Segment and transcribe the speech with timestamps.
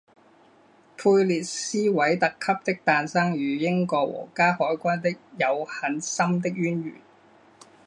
[0.97, 6.95] 佩列斯韦特级的诞生与英国皇家海军的有很深的渊源。